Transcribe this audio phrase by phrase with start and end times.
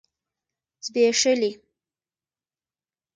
[0.85, 1.51] ځبيښلي